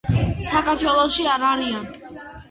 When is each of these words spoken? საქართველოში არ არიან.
საქართველოში 0.51 1.27
არ 1.33 1.45
არიან. 1.49 1.85